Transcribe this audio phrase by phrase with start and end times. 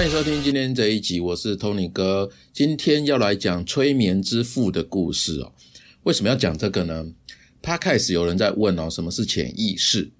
[0.00, 2.30] 欢迎收听今天这一集，我是 Tony 哥。
[2.54, 5.52] 今天要来讲催眠之父的故事哦。
[6.04, 7.04] 为什么要讲这个呢？
[7.60, 10.10] 他开始有人在问哦，什么是潜意识？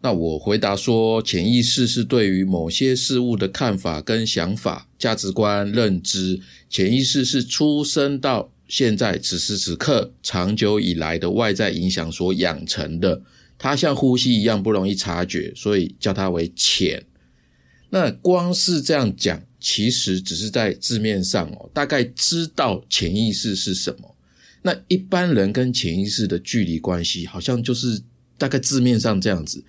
[0.00, 6.40] 那我回答说，潜意识是对于某些事物的看法跟想法、价值观、认知。
[6.68, 13.22] 潜意识是出生到现在此时此刻长久以来的外在影响所养成的。
[13.56, 17.00] 它像呼吸一样不容易察觉，所以叫它为潜。
[17.94, 24.16] 那光是这样讲，其实只是在字面上哦，大概知道潜意识是什么。
[24.62, 28.00] 那一般人跟潜意识的距离关系，好像就是
[28.38, 29.62] 大概字面上这样子。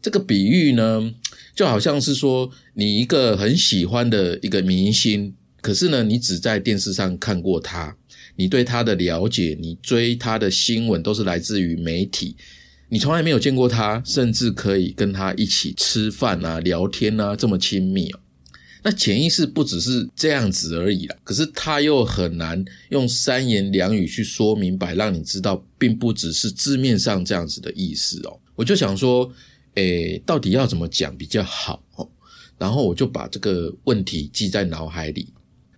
[0.00, 1.12] 这个比喻呢，
[1.54, 7.94] 就好像是说，你一个很喜欢的一个明星，可是呢，你只在电视上看过他，
[8.36, 12.34] 你对他的了解，你追他的新闻都是来自于媒体，
[12.88, 18.20] 你从来没有见过他，甚至可以跟他一起吃饭啊、聊天啊，这么亲密哦。
[18.82, 28.38] 那潜意识不只是这样子而已啦，可是他又很难用三言两语去说明白，让你知道，并不只是字面上这样子的意思哦。
[28.54, 29.32] 我就想说。
[29.74, 31.80] 诶，到底要怎么讲比较好？
[32.58, 35.32] 然后我就把这个问题记在脑海里。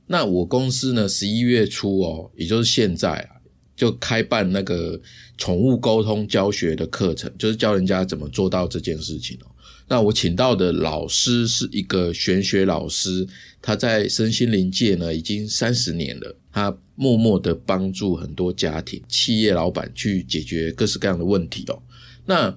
[0.06, 3.36] 那我公司呢，十一月初哦，也就是现在啊，
[3.80, 5.00] 就开办那个
[5.38, 9.46] 宠物沟通教学的课程，就是教人家怎么做到这件事情哦。
[9.88, 13.26] 那我请到的老师是一个玄学老师，
[13.62, 21.82] 他在身心灵界呢已经三十年了，他默默的帮助很多家庭、企业老板去解决各式各样的问题哦。
[22.26, 22.54] 那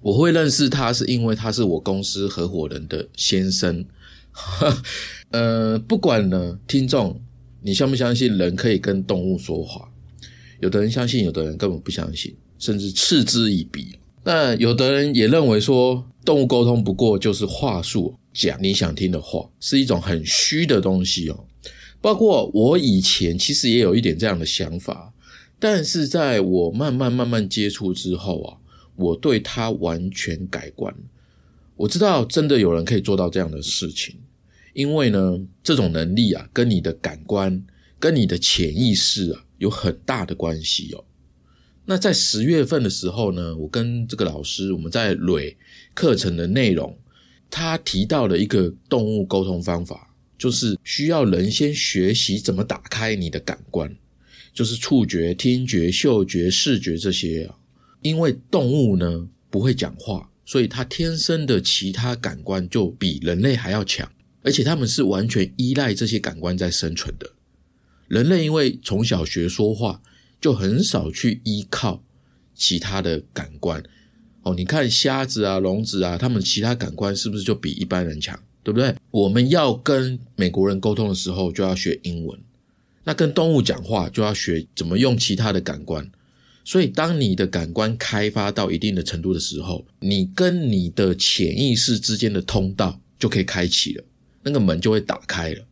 [0.00, 3.84] 我会认识他，是因为他是我公司合伙人的先生。
[5.32, 7.20] 呃，不管呢，听众，
[7.60, 9.86] 你相不相信人可以跟动物说话？
[10.66, 13.96] 有的人相信，有的人根本不相信，甚至嗤之以鼻。
[14.24, 21.44] 那有的人也认为说，动物沟通不过就是话术，讲你想听的话，是一种很虚的东西哦。
[22.00, 25.12] 包括我以前其实也有一点这样的想法，
[25.60, 28.56] 但是在我慢慢慢慢接触之后啊。
[28.98, 30.90] 我对他完全改观，
[31.76, 34.16] 我知道真的有人可以做到这样的事情，
[34.72, 37.62] 因为呢，这种能力啊，跟你的感官、
[37.98, 41.04] 跟你的潜意识啊，有很大的关系哦。
[41.84, 45.56] 那在十月份的时候呢，我跟这个老师我们在蕊
[45.94, 46.98] 课程的内容，
[47.48, 53.96] 他提到了一个动物沟通方法，就是需要人先学习怎么打开你的感官，
[54.52, 57.54] 就是触觉、听觉、嗅觉、视觉这些啊。
[58.02, 64.10] 因为动物呢不会讲话，所以它天生的其他感官就比人类还要强，
[64.42, 67.30] 而且它们是完全依赖这些感官在生存的。
[68.08, 70.00] 人类因为从小学说话，
[70.40, 72.02] 就很少去依靠
[72.54, 73.82] 其他的感官。
[74.42, 78.38] 哦，你看瞎子啊、聋子啊，他们其他感官是不是就比一般人强？
[78.62, 78.94] 对不对？
[79.12, 82.36] 我们要跟美国人沟通的时候，就要学英文；
[83.04, 86.10] 那跟动物讲话，就要学怎么用其他的感官。
[86.64, 94.04] 所以，当你的感官开发到一定的程度的时候，你跟你的潜意识之间的通道就可以开启了，
[94.42, 95.64] 那个门就会打开了。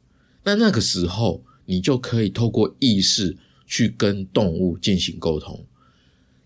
[0.45, 3.37] 那那个时候，你就可以透过意识
[3.67, 5.65] 去跟动物进行沟通。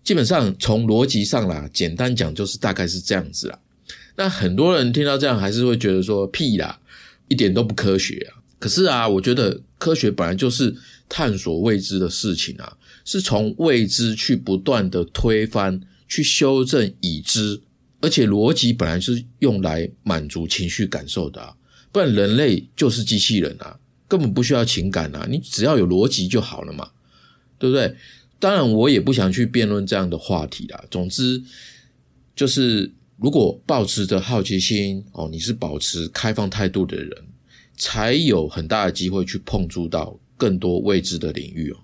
[0.03, 3.59] 基本上，从逻辑上啦，简单讲就是大概是这样子啦。
[4.15, 6.79] 那很多人听到这样，还是会觉得说屁啦，
[7.27, 8.41] 一点都不科学啊。
[8.57, 10.75] 可是啊，我觉得科学本来就是
[11.07, 12.77] 探索未知的事情啊。
[13.05, 17.59] 是从未知去不断的推翻、去修正已知，
[18.01, 21.55] 而且逻辑本来是用来满足情绪感受的，
[21.91, 23.79] 不然人类就是机器人啊，
[24.09, 26.89] 根本不需要情感啊，你只要有逻辑就好了嘛，
[27.57, 27.95] 对不对？
[28.39, 30.83] 当然，我也不想去辩论这样的话题啦。
[30.89, 31.43] 总之，
[32.35, 37.11] 就是如果保持着好奇心哦，你是保持开放态度的人，
[37.77, 41.77] 才有很大的机会去碰触到更多未知的领域哦。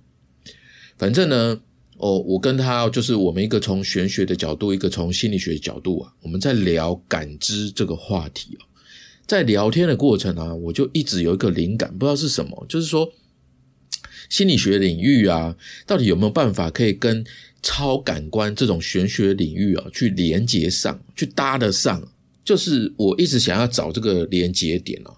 [0.98, 1.62] 反正呢，
[1.98, 8.66] 哦，我跟他就是我们一个从玄学的角度，一个从心理学的角度啊，我们在聊感知这个话题哦。
[9.25, 13.12] 在聊天的过程啊，我就一直有一个灵感，不知道是什么，就是说
[14.30, 15.56] 心理学领域啊，
[15.86, 17.25] 到底有没有办法可以跟
[17.62, 22.07] 超感官这种玄学领域啊去连接上去搭得上？
[22.44, 25.16] 就是我一直想要找这个连接点哦。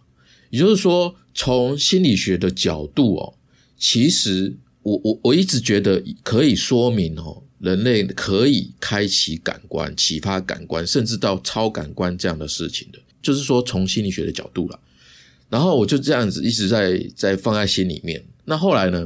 [0.49, 3.33] 也就是说，从心理学的角度哦，
[3.77, 4.55] 其实。
[4.83, 14.79] 我我我一直觉得可以说明哦，人类可以开启感官、启发感官，甚至到超感官这样的事情的，就是说从心理学的角度了。
[15.49, 18.23] 然后我就这样子一直在在放在心里面。
[18.45, 19.05] 那后来呢，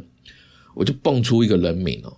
[0.75, 2.17] 我就蹦出一个人名哦，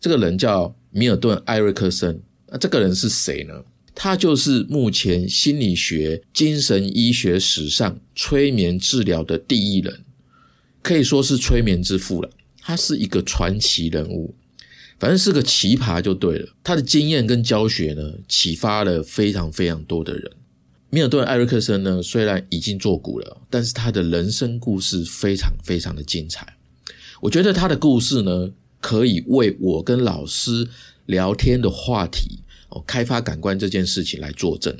[0.00, 2.22] 这个人叫米尔顿·艾瑞克森。
[2.46, 3.64] 那这个人是谁呢？
[3.94, 10.04] 他就是目前心理学、精神医学史上催眠治疗的第一人，
[10.82, 12.30] 可以说是催眠之父了。
[12.60, 14.34] 他是一个传奇人物，
[14.98, 16.48] 反正是个奇葩就对了。
[16.62, 20.30] 他的经验跟教学呢，启发了非常非常多的人。
[20.92, 26.56] 米尔顿·艾瑞克森呢，虽然已经作古了，但是他的人生故事非常非常的精彩。
[27.20, 28.50] 我觉得他的故事呢，
[28.80, 30.68] 可以为我跟老师
[31.06, 32.40] 聊天的话题
[32.70, 34.76] 哦，开发感官这件事情来作证。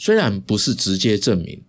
[0.00, 1.62] 虽然不是直接证明，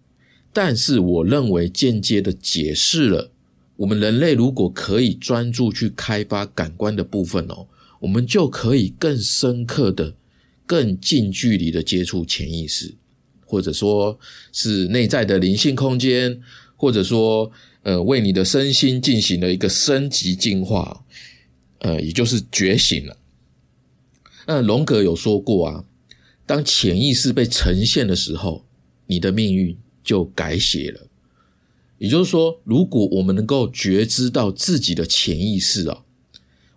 [0.51, 3.29] 但是我认为间接的解释了，
[3.75, 7.67] 我们人类如果可以专注去开发感官的部分哦，
[7.99, 10.15] 我们就可以更深刻的、
[10.65, 12.95] 更近距离的接触潜意识。
[13.53, 14.17] 或者说
[14.51, 16.41] 是内在的灵性空间，
[16.75, 17.51] 或者说，
[17.83, 21.05] 呃，为你的身心进行了一个升级进化，
[21.77, 23.15] 呃，也就是觉醒了。
[24.47, 25.85] 那荣格有说过啊，
[26.47, 28.65] 当潜意识被呈现的时候，
[29.05, 31.01] 你的命运就改写了。
[31.99, 36.03] 也就是说，如果我们能够觉知到自己的潜意识啊，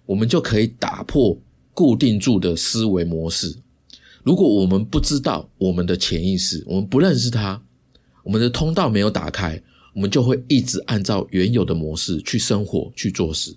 [0.04, 1.38] 我们就可以打破
[1.72, 3.56] 固定住的思维模式。
[4.26, 7.62] 如果我们不知道我们的潜意识，我们不认识它，
[8.24, 9.62] 我们的通道没有打开，
[9.94, 13.56] 我们就会一直按照原有的模式去生活、去做事。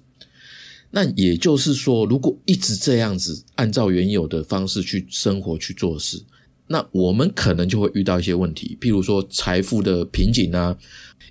[0.92, 6.21] 那也就是说，如果一直这样子按照原有的方式去生活、去做事，
[6.68, 10.77] 那我们可能就会遇到一些问题，譬如说财富的瓶颈啊，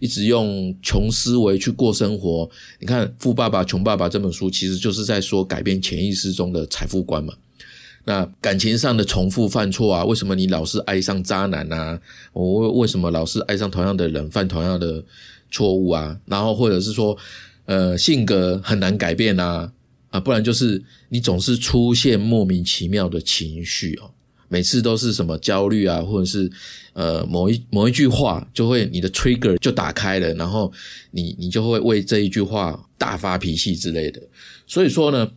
[0.00, 2.50] 一直用穷思维去过生活。
[2.80, 7.32] 你看《富爸爸穷爸爸》这本书，其实就是在说改变潜意识中的财富观嘛。
[8.08, 10.02] 那感情上的重复犯错啊？
[10.02, 12.00] 为什么你老是爱上渣男啊？
[12.32, 15.04] 我为为什么老是爱上同样的人，犯同样的
[15.50, 16.18] 错误啊？
[16.24, 17.14] 然后或者是说，
[17.66, 19.70] 呃，性格很难改变啊？
[20.08, 24.10] 啊，不然就是你总是出现莫名其妙的情绪哦，
[24.48, 26.50] 每次都是什么焦虑啊，或者是
[26.94, 30.72] 呃某一某一句话就会你的 trigger 就打开了，然后
[31.10, 34.18] 你你就会为这一句话大发脾气之类的。
[34.66, 35.30] 所以说呢。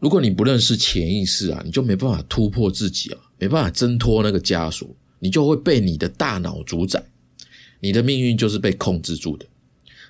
[0.00, 4.88] 如果你不认识潜意识啊，你就没办法突破自己啊，没办法挣脱那个枷锁，
[5.18, 7.04] 你就会被你的大脑主宰，
[7.80, 9.46] 你的命运就是被控制住的。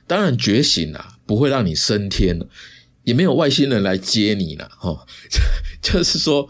[0.07, 2.41] 当然，觉醒啊，不会让你升天，
[3.05, 5.07] 也没有外星人来接你了， 哈。
[5.83, 6.49] 就是说，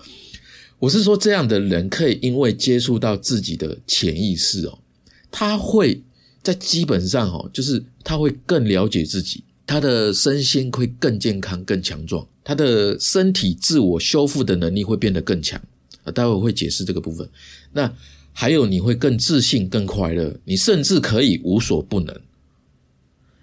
[0.78, 4.78] 我是说，这样的人可以因为接触到自己的潜意识哦，
[5.30, 6.02] 他会
[6.42, 9.44] 在基本上哦，就是他会更了解自己。
[9.66, 15.60] 他的身心会更健康、更强壮，他的身体自我修复的能力会变得更强。
[16.04, 17.28] 啊，待会会解释这个部分。
[17.72, 17.92] 那
[18.32, 22.18] 还有，你会更自信、更快乐，你甚至可以无所不能。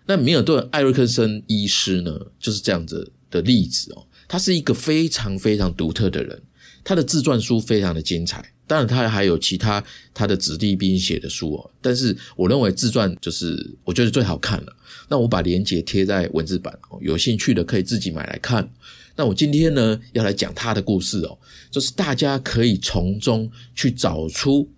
[0.07, 4.07] 那米尔顿·艾瑞克森医师呢，就是这样子的例子哦。
[4.27, 6.41] 他是一个非常非常独特的人，
[6.83, 8.53] 他的自传书非常的精彩。
[8.67, 9.81] 当然，他还有其他
[10.13, 11.71] 他的子弟兵写的书哦。
[11.81, 14.75] 但是，我认为自传就是我觉得最好看了。
[15.07, 18.69] 那我把链接贴在文字版，有兴趣的可以自己买来看。
[19.15, 21.39] 那我今天呢要来讲他的故事哦，
[21.71, 24.69] 就是大家可以从中去找出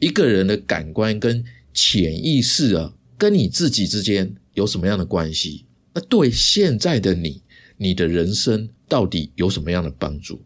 [0.00, 1.44] 一个人的感官跟
[1.74, 5.66] 潜意识啊，跟你自己之间有什么样的关系？
[5.92, 7.42] 那对现在的你，
[7.76, 10.42] 你的人生到底有什么样的帮助？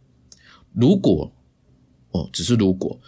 [0.74, 1.32] 如果
[2.32, 2.98] 只是如果，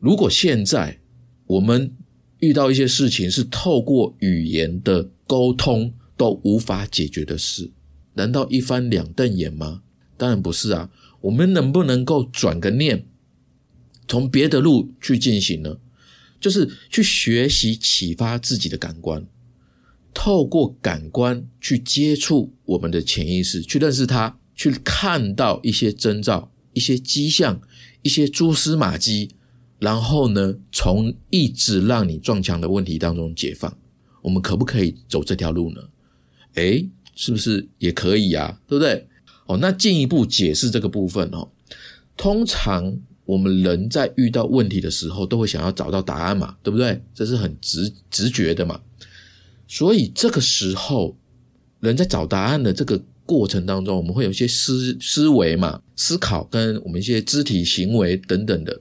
[0.00, 0.98] 如果现在
[1.46, 1.94] 我们
[2.40, 5.08] 遇到一些事情是透过语言的。
[5.28, 7.70] 沟通都无法解决的事，
[8.14, 9.82] 难道一翻两瞪眼吗？
[10.16, 10.90] 当然不是啊！
[11.20, 13.04] 我们能不能够转个念，
[14.08, 15.76] 从别的路去进行呢？
[16.40, 19.26] 就是去学习启发自己的感官，
[20.14, 27.60] 透过感官去接触我们的潜意识，去认识它，去看到一些征兆、一些迹象、
[28.08, 29.28] 一些蛛丝马迹，
[29.78, 33.76] 然后呢，从一直让你撞墙的问题当中解放。
[34.22, 35.82] 我们可不可以走这条路呢？
[36.54, 38.58] 诶，是不是也可以呀？
[38.66, 39.06] 对不对？
[39.44, 41.46] 哦，那进一步解释这个部分哦。
[42.16, 47.02] 通常我们人在遇到问题的时候，都会想要找到答案嘛，对不对？
[47.14, 48.80] 这是很直直觉的嘛。
[49.66, 51.14] 所以这个时候，
[51.80, 58.80] 人在找答案的这个过程当中，我们会有一些思思维嘛，思考跟我们一些肢体行为等等的。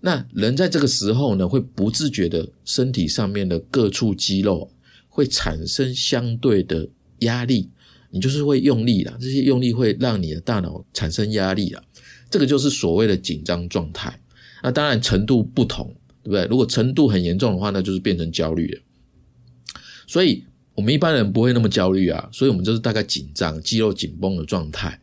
[0.00, 4.72] 那人在这个时候呢，会不自觉的身体上面的各处肌肉
[5.08, 6.88] 会产生相对的
[7.18, 7.68] 压力，
[8.10, 11.82] 你就是会用力啦，这些用力会让你的大脑产生压力啦，
[12.30, 14.18] 这个就是所谓的紧张状态。
[14.62, 16.46] 那当然程度不同，对不对？
[16.46, 18.80] 如果程度很严重的话，那就是变成焦虑了。
[20.06, 20.42] 所以
[20.74, 24.98] 我们一般人不会那么焦虑啊，所以我们就是大概紧张、肌肉紧绷的状态。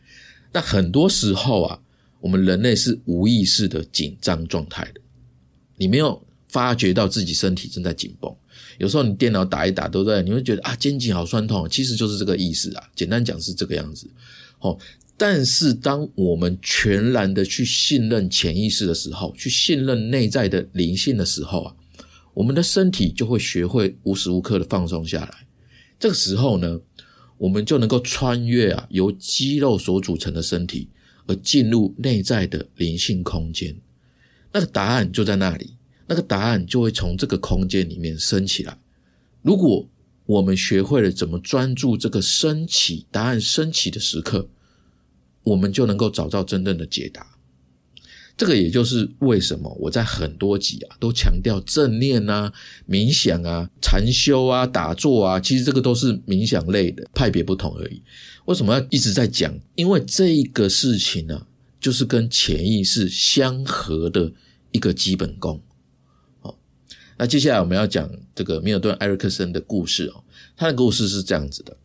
[0.55, 1.79] 那很多时候啊。
[2.21, 5.01] 我们人类是无意识的紧张状态的，
[5.77, 8.35] 你没有发觉到自己身体正在紧绷。
[8.79, 10.23] 有时候你电脑打一打，对不对？
[10.23, 12.89] 你会觉得啊，肩颈好酸痛，其实就是这个意思啊。
[12.95, 14.09] 简单讲是这个样子。
[14.57, 14.75] 哦，
[15.15, 21.75] 但是当我们全然的去信任潜意识的时候，去信任内在的灵性的时候啊，
[22.33, 25.45] 我们的身体就会学会无时无刻的放松下来。
[25.99, 26.79] 这个时候呢，
[27.37, 30.87] 我们就能够穿越啊由肌肉所组成的身体，
[31.27, 33.75] 而进入内在的灵性空间。
[34.51, 35.75] 那个答案就在那里。
[36.07, 38.77] 那个答案就会从这个空间里面升起来。
[39.41, 39.89] 如果
[40.27, 44.47] 我们学会了怎么专注这个升起答案升起的时刻，
[45.41, 47.34] 我们就能够找到真正的解答。
[48.37, 52.51] 这个也就是为什么我在很多集啊都强调正念啊、
[52.87, 58.01] 冥想啊、禅修啊、打坐啊，其实这个都是冥想类的派别不同而已。
[58.45, 59.57] 为什么要一直在讲？
[59.75, 61.47] 因为这个事情呢，
[61.79, 64.31] 就是跟潜意识相合的
[64.71, 65.61] 一个基本功。
[66.41, 66.59] 好
[67.17, 70.23] 那接下来我们要讲这个米尔顿·艾瑞克森的故事哦。
[70.57, 71.77] 他的故事是这样子的：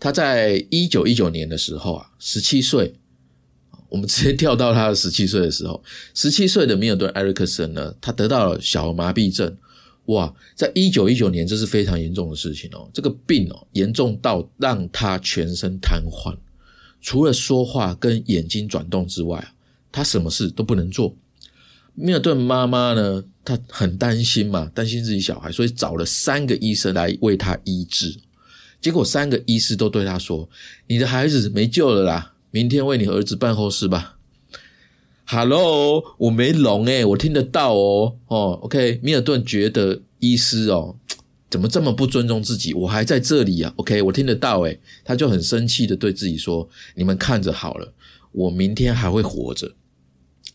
[0.00, 2.94] 他在一九一九年的时候啊，十七岁，
[3.88, 5.82] 我们直接跳到他的十七岁的时候。
[6.14, 9.56] 十七岁的米尔顿·埃瑞克森呢，他得到了小儿麻痹症。
[10.06, 12.88] 哇，在一九一九年，这是非常严重的事情哦。
[12.94, 16.34] 这个病哦，严重到让他全身瘫痪，
[17.00, 19.52] 除了说话跟眼睛转动之外，
[19.92, 21.14] 他什么事都不能做。
[21.94, 23.24] 米尔顿妈妈呢？
[23.44, 28.14] 她很担心嘛，担心自己小孩，所以找了三个医生来为他医治。
[28.78, 30.46] 结果三个医师都对他说
[30.86, 34.18] ：“你的孩子没救了啦，明天为你儿子办后事吧。
[35.26, 38.16] ”Hello，我没聋诶，我听得到哦。
[38.28, 40.96] 哦，OK，米尔顿觉得医师哦，
[41.50, 42.72] 怎么这么不尊重自己？
[42.72, 43.72] 我还在这里啊。
[43.76, 47.92] OK，我听得到诶，他就很生气的对自己说：“你们看着好了，
[48.32, 49.74] 我明天还会活着。”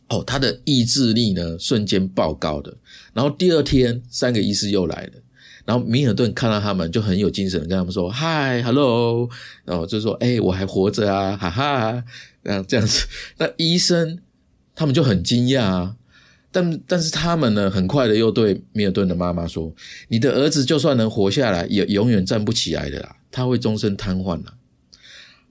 [0.09, 2.75] 哦，他的意志力呢，瞬间爆高的。
[3.13, 5.13] 然后第二天，三个医师又来了。
[5.65, 9.29] 然后米尔顿看到他们，就很有精神，跟他们说：“嗨，hello。”
[9.63, 12.03] 然后就说：“哎，我还活着啊，哈哈。”
[12.43, 14.20] 这样这样子，那医生
[14.75, 15.93] 他们就很惊讶。
[16.51, 19.74] 但但是他们呢，很快的又对米尔顿的妈妈说
[20.10, 24.53] ：“你的儿子就算能活下来，也永远站不起来的啦，他会终身瘫痪了。”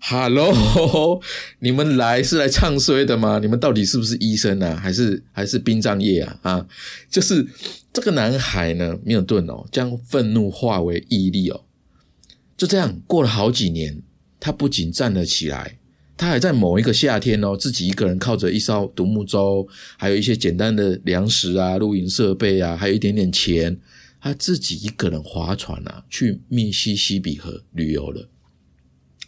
[0.05, 1.21] Hello，
[1.61, 3.39] 你们来是来唱衰的吗？
[3.39, 4.75] 你们到底是不是医生啊？
[4.75, 6.39] 还是还是殡葬业啊？
[6.43, 6.67] 啊，
[7.09, 7.47] 就是
[7.93, 11.63] 这个男孩呢，米尔顿哦，将愤怒化为毅力哦，
[12.57, 14.03] 就这样过了好几年，
[14.41, 15.79] 他不仅站了起来，
[16.17, 23.79] 他还在某一个夏天哦，自己一个人靠着一艘独木舟，还有一些简单的粮食啊、露营设备啊，还有一点点钱，
[24.21, 28.29] 他自己一个人划船啊，去密西西比河旅游了。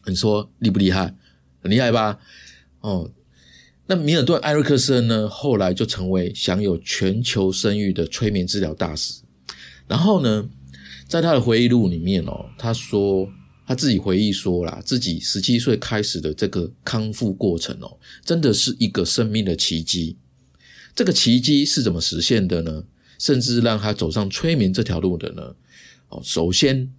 [0.06, 1.14] 你说厉不厉害？
[1.62, 2.18] 很厉害吧？
[2.80, 3.10] 哦，
[3.86, 5.26] 那米尔顿·艾瑞克森呢？
[5.26, 9.22] 后来就成为享有全球声誉的催眠治疗大师。
[9.88, 10.46] 然后呢，
[11.08, 13.26] 在他的回忆录里面哦，他说
[13.66, 20.18] 他自己回忆说啦，自己十七岁开始的这个康复过程哦，真的是一个生命的奇迹。
[20.94, 22.84] 这个奇迹是怎么实现的呢？
[23.18, 25.54] 甚至让他走上催眠这条路的呢？
[26.10, 26.92] 哦，首先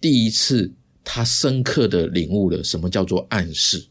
[0.00, 0.72] 第一次。
[1.04, 3.84] 他深刻的领悟了什么叫做暗示。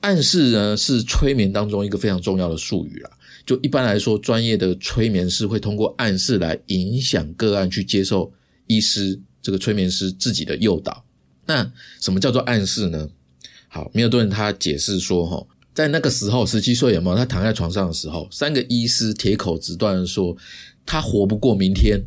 [0.00, 3.10] 暗示呢，是催眠当中一个非常重要的术语啦。
[3.46, 8.32] 就一般来说，专业的催眠师会通过暗示来影响个案去接受
[8.66, 11.04] 医师这个催眠师自己的诱导。
[11.46, 13.08] 那什么叫做暗示呢？
[13.68, 17.16] 好，米尔顿他解释说，哈，在那个时候，十七岁有没有？
[17.16, 20.36] 他躺在床上的时候，三个医师铁口直断说，
[20.84, 22.00] 他活不过明天。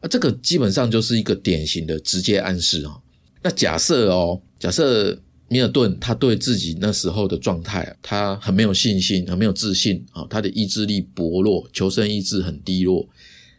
[0.00, 2.98] 啊，这个基本上就是一个典型的直接暗示啊。
[3.44, 13.06] 那假设哦，假设米尔顿他对自己那时候的状态，他很没有信心，很没有自信啊，他的意志力薄弱，求生意志很低落，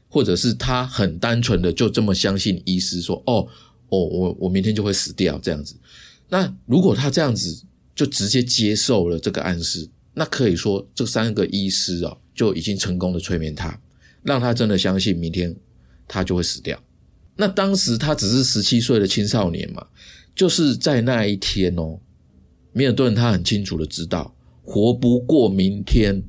[0.10, 3.48] 或者是他很单纯的就这么相信医师说，哦
[3.90, 5.76] 哦，我我明天就会死掉这样子。
[6.28, 7.64] 那如果他这样子
[7.94, 13.80] 就直接接受了这个暗示，那可以说这三个医师啊就已经成功的催眠他，
[14.24, 15.56] 让他真的相信明天
[16.08, 16.82] 他就会死掉。
[17.36, 19.86] 那当时他只是十七岁的青少年嘛，
[20.36, 22.00] 就是在那一天哦，
[22.72, 26.24] 米尔顿他很清楚的知道，活不过明天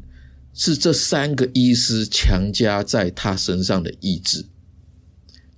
[0.53, 4.45] 是这三个医师强加在他身上的意志，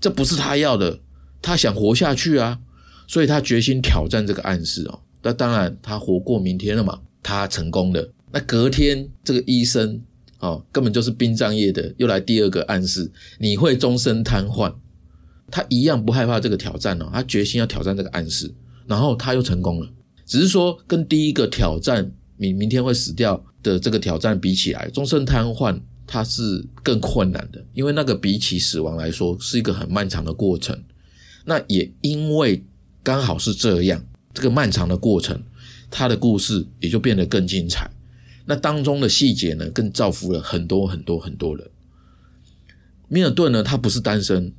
[0.00, 1.00] 这不是他要的，
[1.40, 2.60] 他想活下去啊，
[3.06, 5.00] 所以他决心挑战这个暗示哦。
[5.22, 8.12] 那当然，他活过明天了嘛，他成功了。
[8.30, 10.00] 那隔天这个医生
[10.38, 14.74] 哦，根本就是殡葬业的，又来第二个暗示，你会终身瘫痪。
[15.50, 18.52] 他一样不害怕这个挑战哦，他决心要挑战这个暗示，
[18.86, 19.88] 然后他又成功了。
[20.26, 30.78] 只是说跟第一个挑战明明天会死掉的这个挑战比起来，终身瘫痪它是更困难的，因为那个比起死亡来说是一个很漫长的过程。
[31.44, 32.62] 那也因为
[33.02, 35.42] 刚好是这样，这个漫长的过程，
[35.90, 37.90] 他的故事也就变得更精彩。
[38.44, 41.66] 那当中的细节呢，更造福了很多很多很多人。
[43.08, 44.52] 米尔顿呢，他不是单身，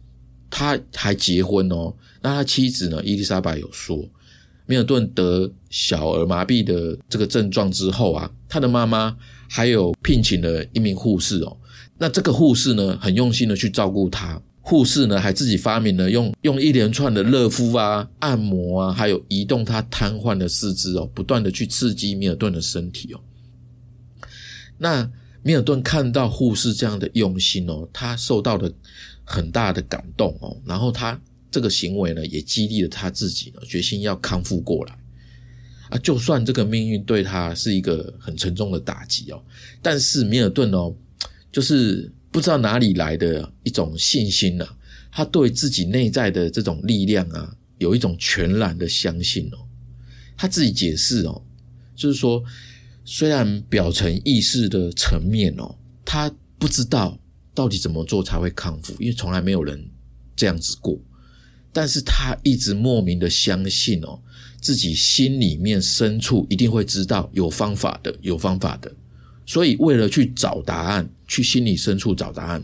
[0.50, 1.94] 他还结婚哦。
[2.22, 4.04] 那他妻子呢，伊丽莎白有说，
[4.66, 9.16] 米尔顿得小儿麻痹的这个症状之后啊，他的妈妈
[9.50, 11.58] 还有聘请了一名护士哦。
[11.98, 14.42] 那这个护士呢，很用心的去照顾他。
[14.62, 23.20] 护士呢，还自己发明了用用一连串的热敷啊、按摩啊，还有移动他瘫痪的四肢哦，不断的去刺激米尔顿的身体哦。
[24.78, 25.10] 那
[25.42, 28.72] 米尔顿看到护士这样的用心哦，他受到的
[29.32, 31.22] 很大的感动哦，然后他
[31.52, 34.98] 这个行为呢，也激励了他自己呢，决心要康复过来
[35.92, 35.98] 啊。
[36.00, 39.40] 就算这个命运对他是一个很沉重的打击哦，
[39.84, 40.92] 但是米尔顿哦，
[41.52, 44.68] 就是不知道哪里来的一种信心呢，
[45.12, 49.58] 他对自己内在的这种力量啊，有一种全然的相信哦。
[50.36, 51.42] 他自己解释哦，
[51.96, 52.44] 就是说。
[53.12, 57.18] 虽然表层意识的层面哦，他不知道
[57.60, 59.86] 到底怎么做才会康复，因为从来没有人
[60.34, 60.98] 这样子过。
[61.74, 64.18] 但是他一直莫名的相信哦，
[64.62, 68.90] 自己心里面深处一定会知道有方法的，有方法的。
[69.46, 72.64] 所以为了去找答案，去心里深处找答案，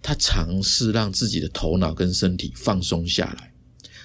[0.00, 3.52] 他尝试让自己的头脑跟身体放松下来，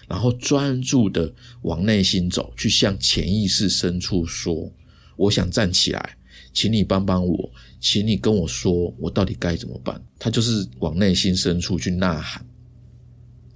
[0.10, 4.70] 然后专注的往内心走，去向潜意识深处说。
[5.16, 6.17] 我想站起来，
[6.58, 10.02] 请你帮帮我，请你跟我说，我到底该怎么办？
[10.18, 12.44] 他就是往内心深处去呐喊。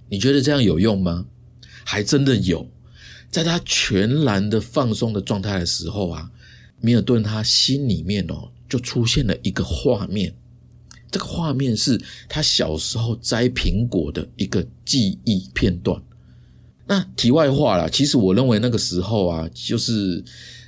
[0.08, 1.26] 你觉得这样有用吗？
[1.84, 2.64] 还真的有，
[3.32, 6.30] 在他全然的放松的状态的时候啊，
[6.80, 10.32] 米尔顿他心里面哦，就出现了一个画面。
[11.10, 16.00] 这个画面是他小时候摘苹果的一个记忆片段。
[16.86, 20.24] 那题外话啦，其实我认为那个时候啊，就是。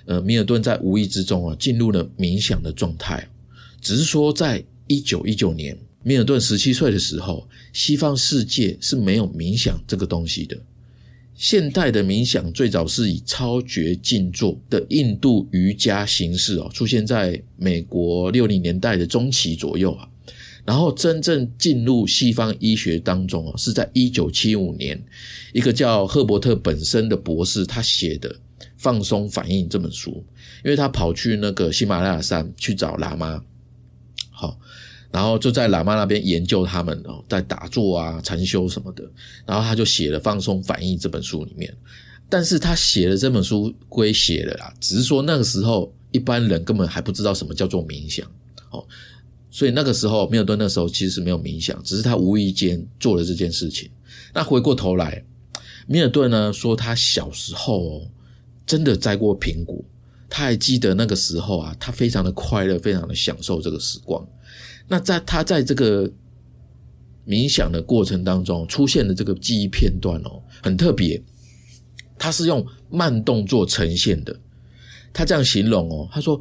[0.05, 3.27] 呃，米尔顿在无意之中啊，进入了冥想的状态。
[3.81, 10.57] 只是说，在一九一九年，米尔顿十七岁的时候，西方世界是没有冥想这个东西的。
[11.35, 20.07] 现代的冥想最早是以超觉静坐的印度瑜伽形式哦，出现在美国六零年代的中期左右啊。
[20.65, 25.01] 然后真正进入西方医学当中啊，是在一九七五年，
[25.53, 28.33] 一个叫赫伯特本身的博士他写的。
[28.83, 30.11] 放松反应这本书，
[30.61, 33.41] 因为他跑去那个喜马拉雅山去找喇嘛，
[34.29, 34.59] 好，
[35.09, 39.09] 然后就在喇嘛那边研究他们哦，在打坐啊、禅修什么的，
[39.45, 41.73] 然后他就写了《放松反应》这本书里面。
[42.27, 48.29] 但是他写了这本书归写了啦，只是说那个时候一般人根本还不知道什么叫做冥想
[48.71, 48.85] 哦，
[49.49, 53.89] 所以那个时候米尔顿那时候其实是没有冥想，只是他无意间做了这件事情。
[54.33, 55.23] 那回过头来，
[55.87, 58.05] 米尔顿呢说他小时候。
[58.65, 59.83] 真的摘过苹果，
[60.29, 64.25] 他还记得那个时候啊，他非常的快乐，非常的享受这个时光。
[64.87, 66.09] 那在他在这个
[67.25, 71.21] 冥想的过程当中出现的这个记忆片段哦，很特别，
[72.17, 74.37] 他是用慢动作呈现的。
[75.13, 76.39] 他这样形容哦，他说：“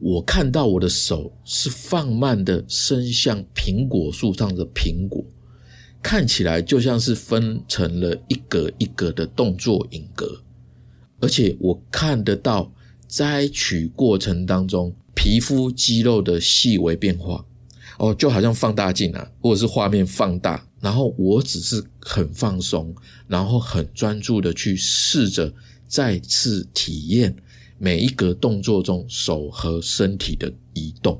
[0.00, 5.22] 我看到我的手是放慢的伸向苹果树上的苹果，
[6.02, 10.40] 看起来就像是分成了一格一格的动作影格。”
[11.24, 12.70] 而且我看得到
[13.08, 17.42] 摘取过程当中皮肤肌肉的细微变化，
[17.98, 22.94] 哦，就好像放大镜啊，或者是画面放大，然后我只是很放松，
[23.26, 25.50] 然后很专注的去试着
[25.88, 27.34] 再次体验
[27.78, 31.18] 每一个动作中手和身体的移动。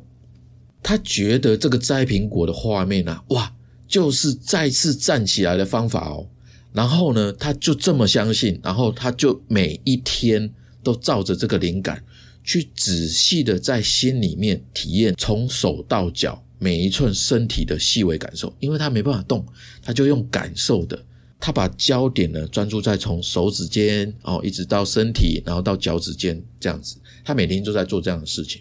[0.82, 3.50] 他觉得这个摘苹果的画面啊，哇，
[3.88, 6.28] 就是再次站起来的方法哦。
[6.74, 12.02] 然后呢，他就这么相信，然后他就每一天都照着这个灵感
[12.42, 19.46] 去仔细的在心里面体验从手到脚每一寸身体的细微感受，因为他没办法动，
[19.80, 21.00] 他就用感受的，
[21.38, 28.60] 他把焦点呢专注在从手指尖哦一直到身体，然后到脚趾尖这样子，他每天都在做这样的事情。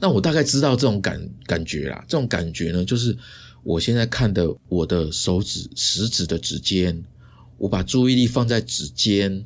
[0.00, 3.14] 那我大概知道这种感感觉啦，这种感觉呢，就是
[3.62, 7.04] 我现在看的我的手指食指的指尖。
[7.62, 9.44] 我把注意力放在指尖，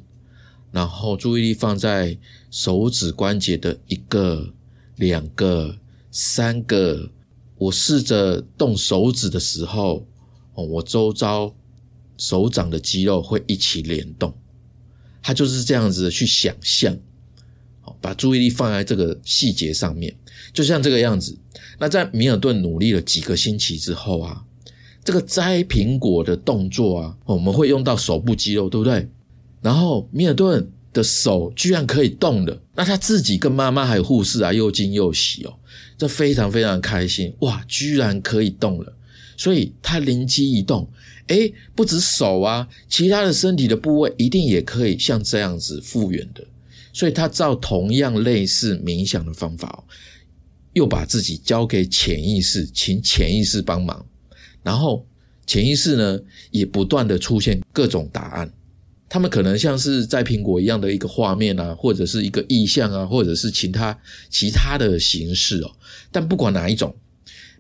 [0.73, 2.17] 然后注意力放在
[2.51, 4.55] 手指关节的一个、
[4.97, 5.77] 两个、
[6.11, 7.11] 三个。
[7.59, 10.07] 我试着动手指的时候，
[10.55, 11.55] 哦，我周遭
[12.17, 14.35] 手掌的肌肉会一起联动。
[15.23, 16.97] 它就是这样子去想象，
[18.01, 20.17] 把注意力放在这个细节上面，
[20.55, 21.37] 就像这个样子。
[21.79, 24.47] 那在米尔顿努力了几个星期之后啊，
[25.07, 29.09] 这个摘苹果的动作啊，我们会用到手部肌肉，对不对？
[29.63, 35.55] 然后米尔顿的手居然可以动了，那他自己跟妈妈还有护士啊，又惊又喜哦，
[35.97, 37.65] 这非常非常开心哇！
[37.69, 38.93] 居然可以动了，
[39.37, 40.89] 所以他灵机一动，
[41.29, 46.45] 诶，不止手啊，其他的身体的部位一定也可以像这样子复原的。
[46.93, 49.79] 所以他照同样类似冥想的方法哦，
[50.73, 54.05] 又把自己交给潜意识，请潜意识帮忙，
[54.67, 55.07] 然后
[55.47, 58.53] 潜意识呢也不断的出现各种答案。
[59.09, 63.97] 他们可能像是在苹果一样的一个画面啊，或者是一个意象啊，或者是其他
[64.29, 65.71] 其他的形式哦。
[66.11, 66.93] 但不管哪一种，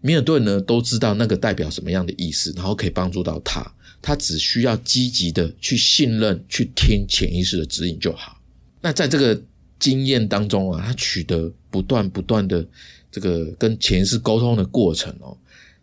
[0.01, 3.65] 米尔顿呢都知道那个代表什么样的意思，然后可以帮助到他。
[4.03, 8.41] 他只需要积极的去信任、去听潜意识的指引就好。
[8.81, 9.41] 那在这个
[9.79, 12.67] 经验当中啊，他取得不断不断的
[13.11, 15.37] 这个跟潜意识沟通的过程哦，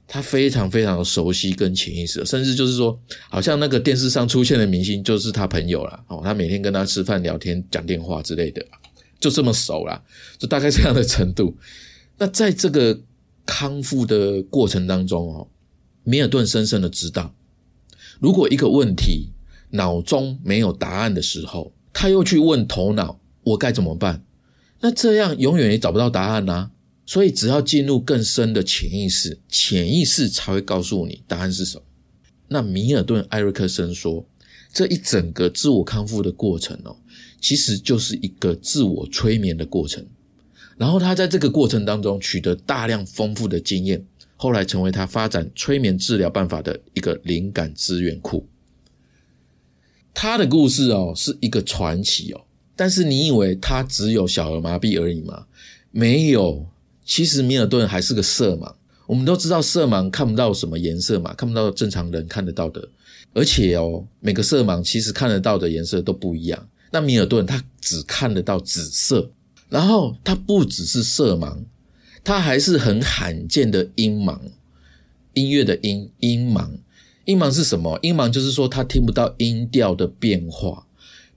[0.07, 8.65] 他非常非常熟悉跟潜意识，甚至就是说，好像那个电视上出现的明星就是他朋友了哦，他每天跟他吃饭聊天讲电话之类的，
[9.19, 10.01] 就这么熟啦，
[10.37, 11.55] 就大概这样的程度。
[12.17, 12.99] 那在这个
[13.45, 15.47] 康复的过程当中哦，
[16.03, 17.33] 米尔顿深深的知道，
[18.19, 19.31] 如果一个问题
[19.71, 21.73] 脑中没有答案的时候。
[21.95, 24.25] 他又去问头脑：“我该怎么办？”
[24.81, 26.71] 那这样永远也找不到答案呐。
[27.05, 31.83] 所以，只要进入更深的潜意识，潜意识才会告诉你答案是什么。
[32.47, 34.25] 那米尔顿·艾瑞克森说
[34.73, 36.95] ：“这一整个自我康复的过程哦，
[37.41, 40.05] 其实就是一个自我催眠的过程。
[40.77, 44.05] 然后他在这个过程当中取得大量丰富的经验，
[44.37, 48.47] 后来成为他发展催眠治疗办法的一个灵感资源库。”
[50.13, 55.47] 他的故事哦是一个传奇哦，但是你以为他只有小儿麻痹而已吗？
[55.91, 56.67] 没有，
[57.05, 58.73] 其实米尔顿还是个色盲。
[59.05, 62.87] 我们都知道色盲看不到什么颜色嘛，看不到正常人看得到的。
[63.33, 66.67] 而且哦，每个色盲其实看得到的颜色都不一样。
[66.91, 69.29] 那米尔顿他只看得到紫色，
[69.69, 71.57] 然后他不只是色盲，
[72.23, 74.39] 他还是很罕见的音盲，
[75.33, 76.69] 音乐的音音盲。
[77.25, 77.99] 音盲是什么？
[78.01, 80.85] 音盲就是说他听不到音调的变化。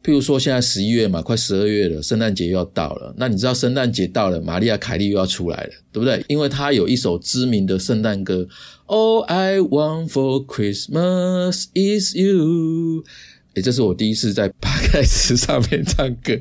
[0.06, 3.12] 譬如说，现在十一月嘛，快十二月了，圣诞节又要到了。
[3.18, 6.24] 那你知道圣诞节到了，玛利亚凯莉又要出来了，对不对？
[6.28, 8.46] 因为她有一首知名的圣诞歌
[8.86, 13.02] ，All I Want for Christmas is You。
[13.54, 16.38] 哎，这是我第一次在八开词上面唱歌，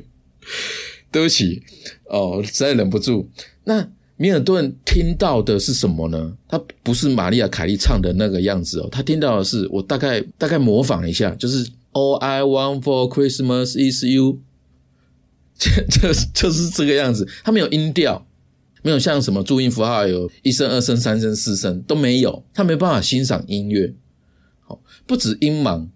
[1.10, 1.60] 对不起
[2.04, 3.28] 哦，实在忍不住。
[3.64, 3.88] 那。
[4.18, 6.34] 米尔顿听到的是什么呢？
[6.48, 14.42] 他不是玛利亚·凯莉唱的那个样子哦，他听到的是我大概大概模仿一下，就是 All I want for Christmas is you，
[15.56, 17.26] 就就就是这个样子。
[17.42, 18.26] 他没有音调，
[18.82, 23.94] 没有像什么注音符号有一声、二声、三声、四声都没有，他没办法欣赏音乐。
[24.60, 25.88] 好，不止音盲，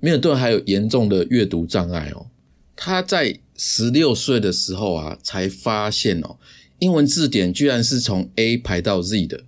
[0.00, 2.28] 米尔顿还有严重的阅读障碍哦。
[2.74, 6.38] 他在十六岁的时候啊，才发现哦。
[6.78, 9.44] 英文字典居然是从 A 排到 Z 的，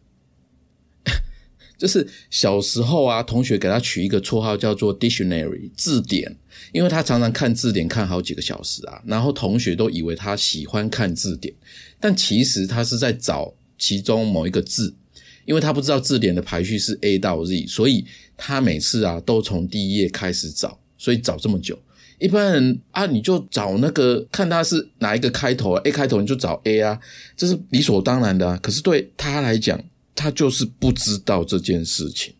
[1.82, 6.32] 就是小时候啊，同学给他取一个绰号叫做 Dictionary 字典，
[6.70, 11.52] 因为他常常看字典看好几个小时啊，然后同学都以为他喜欢看字典，
[11.98, 14.94] 但其实他是在找其中某一个字，
[15.44, 18.04] 因为他不知道字典的排序是 A 到 Z，所以
[18.36, 21.76] 他每次啊都从第一页开始找，所以找这么久。
[22.20, 27.00] 一般人啊，你就找那个看他是哪一个开头，A 开头你就找 A 啊，
[27.36, 28.56] 这是理所当然的啊。
[28.62, 29.82] 可是对他来讲，
[30.14, 32.34] 他就是不知道这件事情。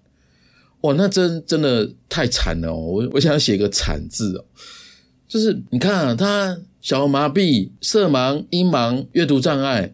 [0.83, 2.77] 哇，那真真的太惨了哦！
[2.77, 4.45] 我我想写个惨字哦，
[5.29, 9.93] 就是你看啊，他小麻痹、色盲、音盲、阅读障碍，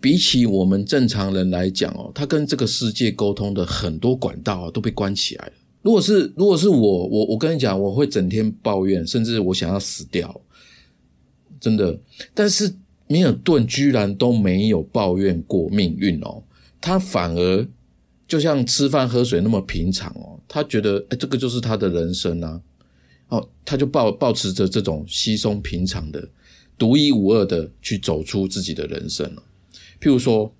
[0.00, 5.52] 比起我们正常人来讲哦，他跟这个世界沟通的很多管道都被关起来了。
[5.82, 10.40] 如果是如果是我我我跟你讲，我会整天抱怨，甚至我想要死掉，
[11.60, 11.98] 真的。
[12.32, 12.74] 但是
[13.06, 16.42] 米尔顿居然都没有抱怨过命运哦，
[16.80, 17.66] 他反而
[18.26, 22.60] 就像吃饭喝水那么平常哦，他觉得哎，这个就是他的人生啊，
[23.28, 26.28] 哦，他就抱保持着这种稀松平常的、
[26.78, 29.42] 独一无二的去走出自己的人生了。
[30.00, 30.52] 譬如说，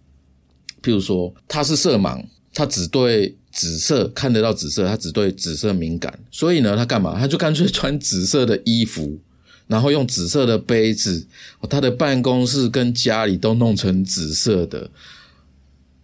[0.82, 3.36] 譬如说，他是色盲，他只对。
[3.52, 7.18] 紫色看得到紫色，他只对紫色敏感，所以呢，他干嘛？
[7.18, 9.18] 他就干脆穿紫色的衣服，
[9.66, 11.26] 然后用紫色的杯子，
[11.68, 14.88] 他的办公室跟家里都弄成紫色的。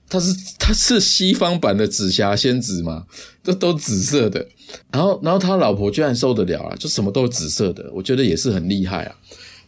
[0.09, 3.07] 他是他是西方版的紫霞仙子嘛？
[3.43, 4.47] 这都紫色的。
[4.91, 9.17] 然后然后他老婆居然受得了啊，就什么都是紫色的，我觉得也是很厉害啊。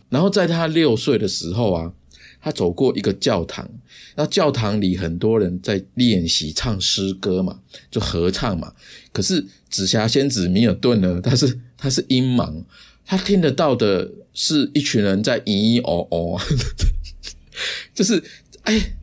[0.08, 1.92] 然后在他六岁的时候啊，
[2.40, 3.68] 他走过一个教堂，
[4.16, 8.72] 那教堂里很多人在练习唱诗歌嘛，就合唱嘛。
[9.12, 12.64] 可是紫霞仙子米尔顿呢，他是他是音盲，
[13.04, 16.40] 他听得到的是一群人在咿咿哦哦，
[17.94, 18.22] 就是
[18.62, 18.96] 哎，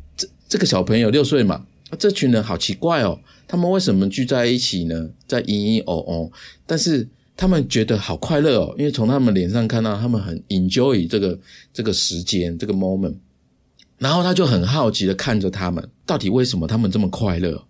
[0.55, 1.65] 这个小朋友六岁嘛，
[1.99, 5.09] 这群人好奇怪哦，他们为什么聚在一起呢？
[5.27, 6.31] 在咿咿哦哦，
[6.65, 7.05] 但是。
[7.37, 11.37] 他们觉得好快乐哦，因为从他们脸上看到他们很 enjoy 这个
[11.73, 13.15] 这个时间这个 moment，
[13.97, 17.65] 然后他就很好奇的看着他们，到底为什么他们这么快乐？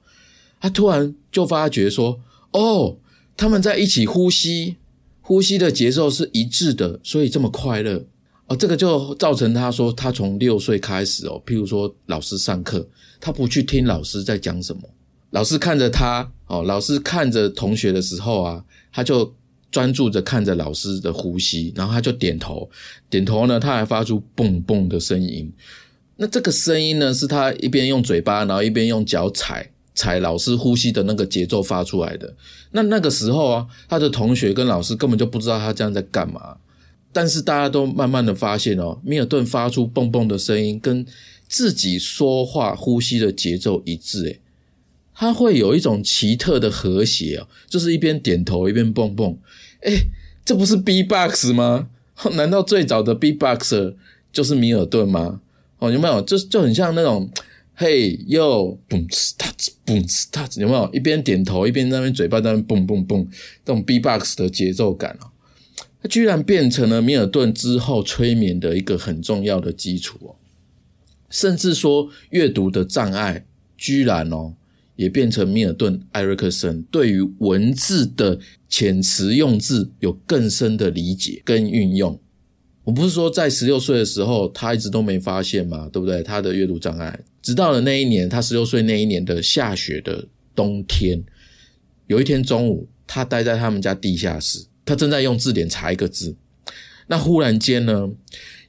[0.62, 2.20] 他突然就发觉说
[2.54, 2.98] ：“哦，
[3.36, 4.76] 他们在一起呼吸，
[5.22, 8.06] 呼吸的节奏是一致的，所以这么快乐
[8.48, 12.88] 哦。”这个就造成他说，他从六岁开始哦，譬如说老师上课，
[13.20, 14.82] 他不去听老师在讲什么，
[15.32, 19.34] 老师看着他哦，老师看着同学的时候啊，他就。
[19.72, 22.70] 专注着看着老师的呼吸，然后他就点头，
[23.10, 25.52] 点头呢，他还发出蹦蹦的声音。
[26.16, 32.34] 那这个声音呢，是他一边用嘴巴，然后一边用脚踩踩老师呼吸的那个节奏发出来的。
[32.72, 36.56] 那那个时候啊，他的同学跟老师根本就不知道他这样在干嘛。
[37.16, 41.06] 但是大家都慢慢的发现哦，米尔顿发出蹦蹦的声音，跟
[41.48, 44.42] 自己说话呼吸的节奏一致，诶
[45.14, 49.38] 他会有一种奇特的和谐哦，就是一边点头一边蹦蹦。
[49.80, 49.94] 哎，
[50.44, 51.88] 这不是 B-box 吗？
[52.34, 53.96] 难道最早的 B-boxer
[54.34, 55.40] 就是米尔顿吗？
[55.80, 56.22] 哦，有没有？
[56.22, 57.30] 就就很像那种，
[57.76, 60.90] 嘿，又嘣哧哒哧嘣哧哒哧，有没有？
[60.92, 63.26] 一边点头一边那边嘴巴在那边蹦蹦蹦，
[63.64, 65.32] 这种 B-box 的节奏感哦，
[66.08, 70.36] 居然变成了米尔顿之后催眠的一个很重要的基础哦，
[71.30, 73.46] 甚至说阅读的障碍，
[73.78, 74.54] 居然哦。
[74.98, 78.40] 也变成米尔顿·艾瑞克森对于文字的
[78.70, 82.18] 遣词用字有更深的理解跟运用。
[82.86, 86.24] 我不是说在十六岁的时候他一直都没发现嘛，对不对？
[86.24, 91.22] 他的阅读障碍，直到了那一年，他十六岁那一年的下雪的冬天，
[92.08, 96.36] 有一天中午，他待在他们家地下室，他正在用字典查一个字，
[97.08, 98.10] 那忽然间呢，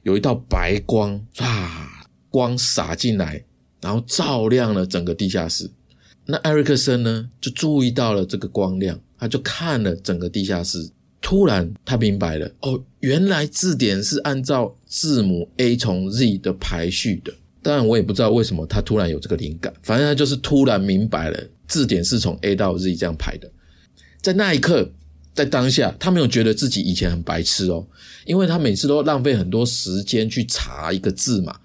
[0.03, 3.43] 有一道白光啊，光洒进来，
[3.81, 5.69] 然后照亮了整个地下室。
[6.25, 10.89] 那艾瑞克森呢，就注意到了这个光亮，他就看了整个地下室。
[11.19, 17.33] 突然，他明白了，哦，原来字典是按照字母 A 从 Z 的排序的。
[17.61, 23.51] 当然，我也不知道为什么他突然有这个灵感，反正他就是突然明白了，字典是从 A 到 Z 这样排的。
[24.21, 24.89] 在那一刻，
[25.37, 27.85] 在当下，他没有觉得自己以前很白痴哦，
[28.25, 31.57] 因为他每次都浪费很多时间去查一个字嘛，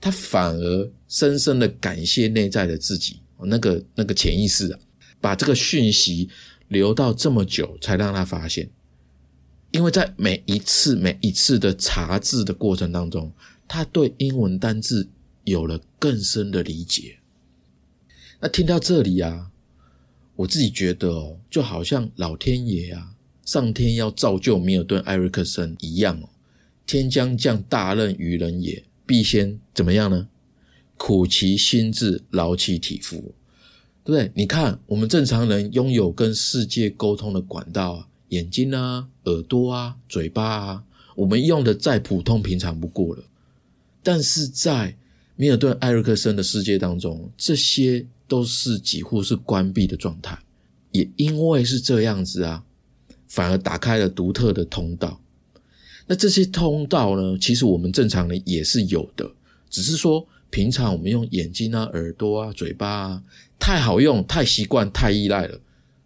[0.00, 3.20] 他反而深深的感谢内在的自己。
[3.42, 4.78] 那个那个潜意识啊，
[5.18, 6.28] 把这个讯息
[6.68, 8.68] 留到这么久才让他发现，
[9.70, 13.32] 因为在每一次每一次的查字的过程当中，
[13.66, 15.08] 他对英文单字
[15.44, 17.16] 有了更深的理解。
[18.40, 19.50] 那听到这里啊，
[20.36, 23.14] 我自己觉得哦，就好像老天爷啊，
[23.44, 26.28] 上天要造就米尔顿·艾瑞克森一样哦，
[26.86, 30.28] 天将降大任于人也，必先怎么样呢？
[30.96, 33.16] 苦其心志，劳其体肤，
[34.04, 34.30] 对不对？
[34.34, 40.84] 你看，我们正常人拥有跟世界沟通的管道啊，眼睛啊、耳朵啊、嘴巴啊，
[41.16, 43.24] 我们用的再普通平常不过了。
[44.02, 44.94] 但是在
[45.36, 50.38] 米尔顿·艾瑞克森的世界当中，这些都是几乎是关闭的状态。
[50.92, 52.62] 也因为是这样子啊，
[53.30, 55.18] 反而打开了独特的通道。
[56.06, 59.32] 那这些通道呢，其实我们正常人也是有的，
[59.70, 60.28] 只是说。
[60.52, 63.22] 平常我们用眼睛啊、耳朵啊、嘴巴啊，
[63.56, 65.60] 太好用、太习惯、太依赖了，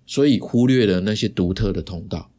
[0.04, 2.30] 所以忽略了那些独特的通道，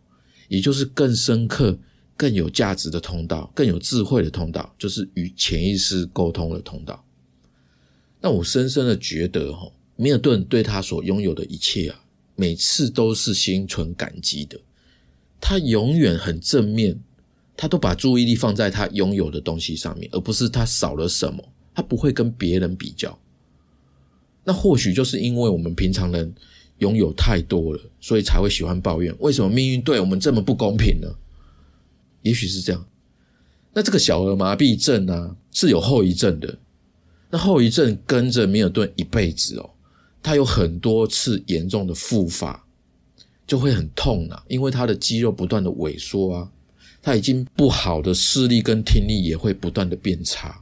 [0.48, 1.80] 也就是更深刻、
[2.16, 7.04] 更有价值的通道、更有智慧的通道，就是与潜意识沟通的通道。
[8.22, 12.00] 那我深深的觉得，哈，米尔顿对他所拥有的一切啊，
[12.36, 14.60] 每次都是心存感激的。
[15.48, 17.00] 他永远很正面，
[17.56, 21.48] 他都把注意力放在他拥有的东西上面，而不是他少了什么。
[21.76, 23.16] 他不会跟别人比较，
[24.44, 26.34] 那或许就是因为我们平常人
[26.80, 29.16] 拥有太多了，所以才会喜欢抱怨。
[29.20, 31.08] 为什么命运对我们这么不公平呢？
[32.24, 32.84] 也许是这样。
[33.72, 36.58] 那这个小儿麻痹症呢，是有后遗症的。
[37.30, 39.70] 那后遗症跟着米尔顿一辈子哦，
[40.24, 42.65] 他有很多次严重的复发，
[43.48, 46.52] 就会很痛啊，因为他的肌肉不断的萎缩啊，
[47.02, 50.62] 他已经不好的视力跟听力也会不断的变差。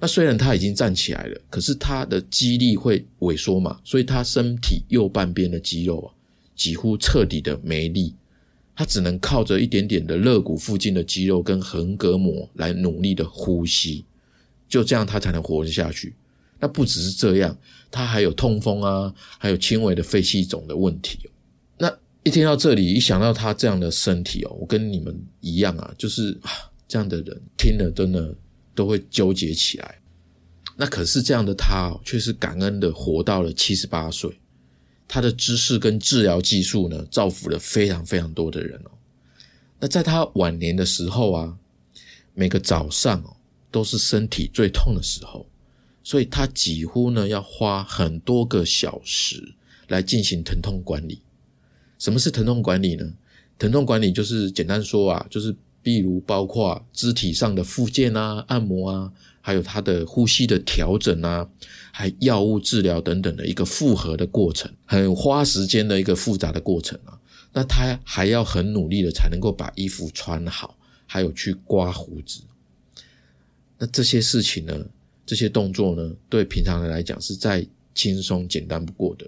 [0.00, 6.08] 那虽然他已经站起来了，可是他的肌力会萎缩嘛，所以他身体右半边的肌肉啊，
[6.54, 8.14] 几乎彻底的没力。
[8.76, 14.04] 他只能靠着一点点的肋骨附近的肌肉跟横膈膜来努力的呼吸，
[14.68, 16.12] 就这样他才能活得下去。
[16.58, 17.56] 那不只是这样，
[17.88, 21.20] 他还有痛风啊，还有轻微的肺气肿的问题。
[21.78, 26.50] 那一听到这里，一想到他这样的身体哦，我跟你们一样啊，就是啊，
[26.88, 28.34] 这样的人听了真的
[28.74, 29.98] 都会纠结起来。
[30.74, 34.34] 那可是这样的他，却是感恩的活到了七十八岁。
[35.06, 38.90] 他的知识跟治疗技术呢，造福了非常非常多的人哦。
[39.78, 41.54] 那在他晚年的时候啊，
[42.32, 43.36] 每个早上哦，
[43.70, 45.46] 都是身体最痛的时候，
[46.02, 49.54] 所以他几乎呢要花很多个小时
[49.88, 51.20] 来进行疼痛管理。
[52.04, 53.10] 什么是疼痛管理呢？
[53.58, 59.10] 疼痛管理就是简单说啊，就是比如包括肢体上的复健啊、按摩啊。
[59.46, 61.46] 还有他的呼吸的调整啊，
[61.92, 67.18] 还药物治疗等等的一个复合的过程，很花时间的一个复杂的过程啊。
[67.52, 72.40] 那他还要很努力的才能够把衣服穿好，还有去刮胡子。
[73.76, 74.86] 那这些事情呢，
[75.26, 79.26] 这些动作呢，对平常人来讲是再轻松简单不过的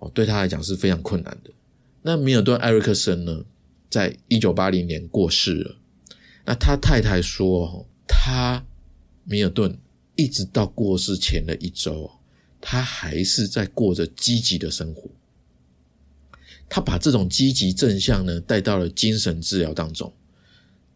[0.00, 1.50] 哦，对他来讲是非常困难的。
[2.06, 3.46] 那米尔顿·艾瑞克森呢，
[3.88, 5.76] 在一九八零年过世了。
[6.44, 8.62] 那他太太说，他。
[9.26, 9.78] 米尔顿
[10.16, 12.10] 一直到过世前的一周，
[12.60, 15.08] 他还是在过着积极的生活。
[16.68, 20.12] 他把这种积极正向呢带到了精神治疗当中。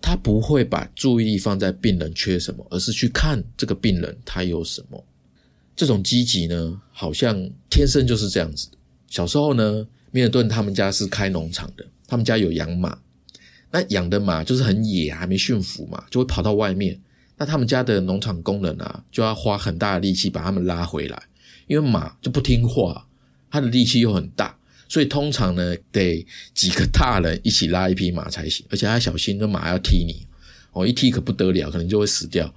[0.02, 5.02] 他不会把注意力放在病人缺什么，而是去看这个病人他有什么。
[5.74, 7.34] 这种积极呢，好像
[7.70, 8.68] 天生就是这样子。
[9.08, 12.98] 小时候呢，米尔顿他们家是开农场的，他们家有养马。
[13.70, 16.98] 那养的马就是很野，还没驯服嘛，就会跑到外面。
[17.36, 21.22] 那他们家的农场工人啊，就要花很大的力气把他们拉回来，
[21.66, 23.06] 因为马就不听话，
[23.50, 30.26] 它的力气又很大，所以通常呢得几个大人一起拉一匹马才行，而且还小心，那马要踢你，
[30.72, 32.52] 哦，一踢可不得了，可能就会死掉。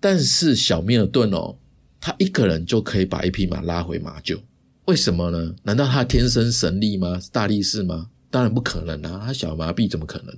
[0.00, 1.56] 但是小米尔顿哦，
[2.00, 4.40] 他一个人就可以把一匹马拉回马厩，
[4.86, 5.54] 为什么呢？
[5.62, 7.20] 难道他天生神力吗？
[7.32, 8.08] 大力士吗？
[8.30, 10.36] 当然不可能啊，他小麻痹怎么可能？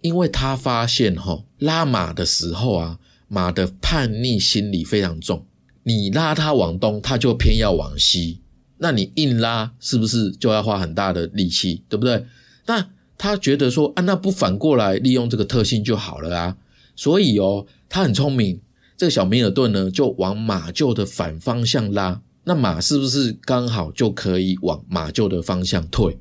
[0.00, 5.46] 因为他发现哈拉马的时候啊，马的叛逆心理非常重。
[5.84, 8.40] 你拉它往东，它就偏要往西。
[8.78, 12.24] 那你硬拉，是不是就要花很大的力气，对不对？
[12.66, 16.56] 那他觉得说啊，那不反过来利用这个特性就好了啊。
[16.94, 18.60] 所以哦，他很聪明，
[18.96, 22.22] 这个小米尔顿呢，就往马厩的反方向拉。
[22.44, 26.18] 那马是不是刚好就可以往马厩的方向退？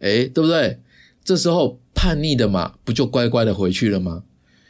[0.00, 0.80] 哎，对不对？
[1.24, 1.80] 这时候。
[1.98, 4.22] 叛逆的马不就乖乖的回去了吗？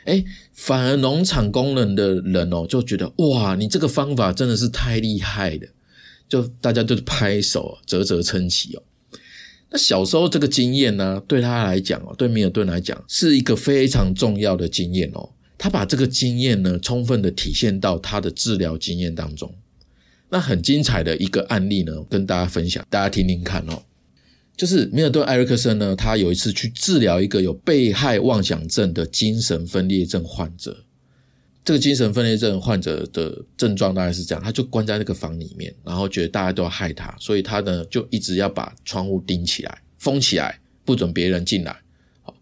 [0.04, 5.66] 哎，反而农场工人的人哦就觉得哇，你这个方法真的是太厉害了，
[6.28, 8.82] 就大家就拍手啧啧称奇哦。
[9.70, 15.28] 那小时候这个经验呢，对他来讲哦，对米尔顿来讲是一个非常重要的经验哦。
[15.58, 19.52] 他把这个经验呢，充分的体现到他的治疗经验当中。
[20.28, 23.82] 那很精彩的一个案例呢，跟大家分享，大家听听看哦。
[24.56, 30.84] 就是米尔顿·艾瑞克森呢，他有一次去治疗一个有被害妄想症的精神分裂症患者。
[31.62, 41.76] 这个精神分裂症患者的症状大概是这样：他就关在那个房里面，然后觉得大家都要害他，所以他呢就一直要把窗户钉起来、封起来，不准别人进来。
[42.22, 42.32] 好，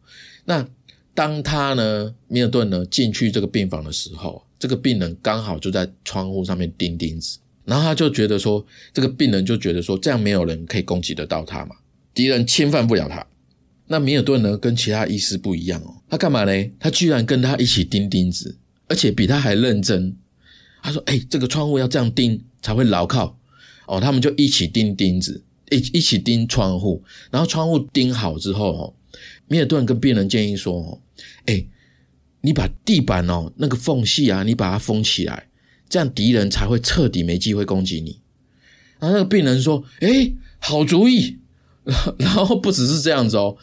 [0.45, 0.69] 那
[1.15, 11.77] 当他呢，米尔顿呢进去这个病房的时候，这个病人刚好就在窗户上面钉钉子，然后他就觉得说，这个病人就觉得说，这样没有人可以攻击得到他嘛。
[12.13, 13.27] 敌人侵犯不了他。
[13.87, 14.57] 那米尔顿呢？
[14.57, 16.01] 跟其他医师不一样哦。
[16.09, 16.71] 他干嘛呢？
[16.81, 18.57] 他居然跟他一起钉钉子，
[18.89, 20.17] 而且比他还认真。
[20.83, 23.39] 他说：“哎，这个窗户要这样钉才会牢靠
[23.87, 27.03] 哦。”他们就一起钉钉子，一一起钉窗户。
[27.31, 28.95] 然后窗户钉好之后哦，
[29.49, 30.99] 米尔顿跟病人建议说：“哦，
[31.45, 31.65] 哎，
[32.41, 35.47] 你把地板哦那个缝隙啊，你把它封起来，
[35.89, 38.21] 这样敌人才会彻底没机会攻击你。”
[39.01, 41.39] 然后那个病人说：“哎，好主意。
[42.19, 43.57] ”然后不只是这样子哦，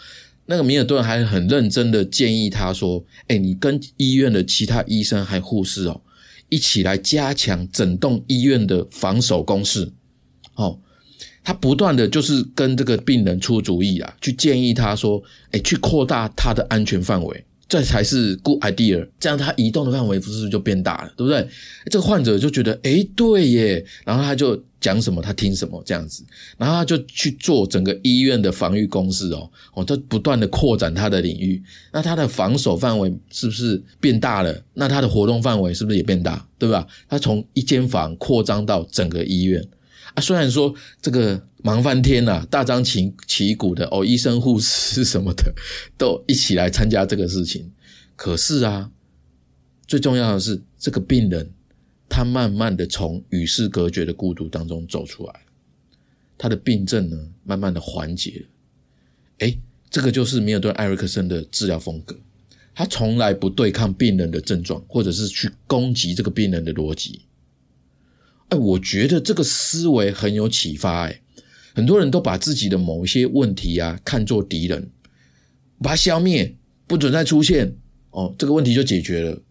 [0.45, 6.01] 那个米尔顿还很认真的建议他说：“哎，你跟医院的其他医生还护士哦，
[6.49, 9.91] 一起来加强整栋医院的防守攻势。”
[10.55, 10.79] 哦，
[11.43, 21.47] 他不断的就是跟这个病人出主意啊，去建议他说：“哎，去扩大他的安全范围。”这才是 good idea，这样他移动的范围不是就变大了，对不对？
[21.85, 26.21] 这个患者就觉得，哎，对耶，然后他就讲什么，他听什么这样子，
[26.57, 31.63] 然后他就去做整个医院的防御攻势哦，哦，他不断的扩展他的领域，
[31.93, 34.53] 那他的防守范围是不是变大了？
[34.73, 36.45] 那他的活动范围是不是也变大？
[36.59, 36.85] 对吧？
[37.07, 39.65] 他从一间房扩张到整个医院
[40.13, 45.53] 啊，虽然说这个忙翻天呐，大张旗旗鼓的哦，医生护士 什么的
[45.97, 47.71] 都一起来参加这个事情。
[48.15, 48.91] 可是啊，
[49.87, 51.49] 最重要的是这个病人，
[52.09, 55.33] 他慢慢的从与世隔绝的孤独当中走出来，
[56.37, 59.47] 他的病症呢，慢慢的缓解了。
[59.47, 59.57] 哎，
[59.89, 62.15] 这个就是米尔顿·艾瑞克森的治疗风格。
[62.73, 67.21] 他从来不对抗病人的症状，或者是去攻击这个病人的逻辑。
[68.51, 71.07] 哎，我觉得这个思维很有启发。
[71.07, 71.21] 哎，
[71.73, 74.89] 很多人都把自己的某一些问题啊看作敌人，
[75.81, 76.53] 把它消灭，
[76.85, 77.73] 不准再出现，
[78.09, 79.41] 哦，这个问题就解决了。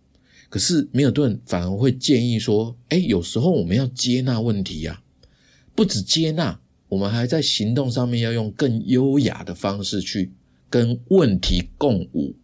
[0.51, 5.01] 可是米尔顿反而会建议说：，哎，有时候我们要接纳问题呀，
[5.75, 10.31] 不止接纳，我们还在行动上面要用更优雅的方式去
[10.69, 12.35] 跟问题共舞。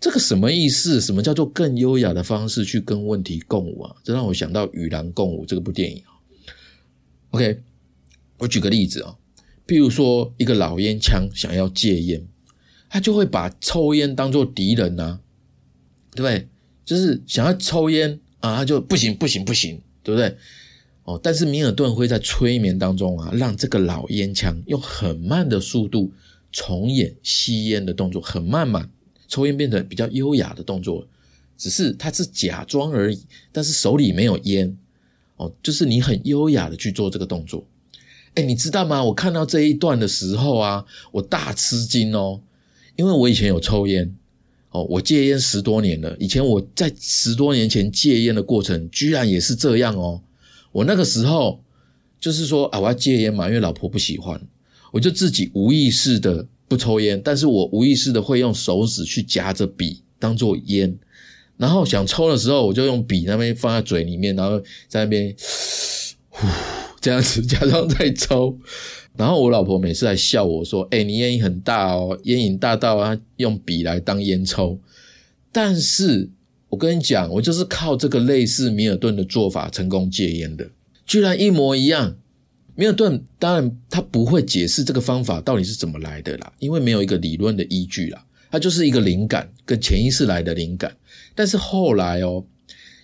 [0.00, 1.00] 这个什么意思？
[1.00, 3.96] 什么叫做更优雅的方式去跟问题共舞啊？
[4.04, 6.02] 这让我想到《与狼共舞》这部电影
[7.30, 7.60] OK，
[8.38, 9.16] 我举个例子啊，
[9.66, 12.24] 譬如说一个老烟枪想要戒烟，
[12.88, 15.18] 他就会把抽烟当做敌人呐，
[16.12, 16.48] 对不对？
[16.84, 20.36] 就是想要抽烟啊，他就不行不行不行，对不对？
[21.04, 26.12] 哦，但是米尔顿会在催眠当中啊，让这个老烟枪用很慢的速度
[26.52, 28.88] 重演吸烟的动作，很慢嘛。
[29.28, 31.06] 抽烟变成比较优雅的动作，
[31.56, 33.20] 只是他是假装而已，
[33.52, 34.76] 但是手里没有烟
[35.36, 37.64] 哦，就是你很优雅的去做这个动作。
[38.34, 39.04] 哎，你知道吗？
[39.04, 42.40] 我看到这一段的时候啊，我大吃惊哦，
[42.96, 44.14] 因为我以前有抽烟
[44.70, 46.16] 哦，我戒烟十多年了。
[46.18, 50.22] 以前我在十多年前戒烟的过程，居然也是这样哦。
[50.72, 51.62] 我那个时候
[52.20, 54.40] 就是说啊，我要戒烟嘛，因为老婆不喜欢，
[54.92, 56.46] 我就自己无意识的。
[56.68, 60.94] 不抽烟，但是我无意识的会用手指去夹着笔当做烟，
[61.56, 65.34] 然后想抽的时候，我就用笔那边放在嘴里面，然后在那边
[66.28, 66.46] 呼
[67.00, 68.56] 这样子 假装在抽。
[69.16, 74.78] 然后我老婆每次来笑我说：“哎，你烟瘾很大哦，烟瘾大到啊用笔来当烟抽。”
[75.50, 76.30] 但是
[76.68, 80.68] 我跟你讲，我就是靠这个类似米尔顿的做法成功戒烟的，
[81.04, 82.16] 居然一模一样。
[82.78, 90.96] 米尔顿当然他不会解释这个方法到底是怎么来的啦，因为没有一个理论的依据啦，它就是一个灵感跟潜意识来的灵感。
[91.34, 92.44] 但是后来哦，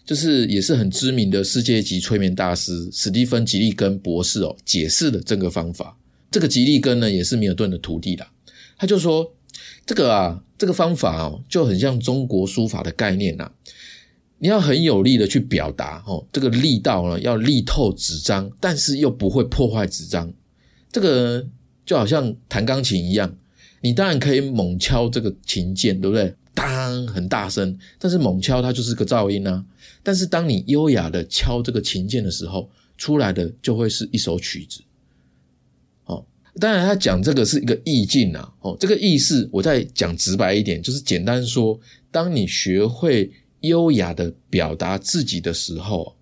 [0.07, 5.99] 就是也是很知名的世界级催眠大师史蒂芬吉利根博士哦，解释了这个方法。
[6.31, 8.31] 这个吉利根呢也是米尔顿的徒弟啦，
[8.79, 9.35] 他就说
[9.85, 13.51] 这个啊，这个方法哦就很像中国书法的概念呐。
[14.45, 20.31] 你要很有力的去表达哦，这个力道呢要力透纸张，但是又不会破坏纸张。
[20.93, 21.43] 这个
[21.87, 23.35] 就好像弹钢琴一样，
[23.81, 26.35] 你当然可以猛敲这个琴键，对不对？
[26.53, 29.65] 当很大声，但是猛敲它就是个噪音啊。
[30.03, 32.69] 但是当你优雅的敲这个琴键的时候，
[32.99, 34.83] 出来的就会是一首曲子。
[36.05, 36.23] 哦，
[36.61, 38.53] 当然他讲这个是一个意境啊。
[38.61, 41.81] 哦，这个意思我再讲直白一点，就是简单说，
[42.11, 43.33] 当你学会。
[43.67, 46.17] 优雅的表达自己的时候，